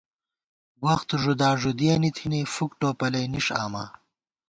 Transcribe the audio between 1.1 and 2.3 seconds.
ݫُدا ݫُدِیَنی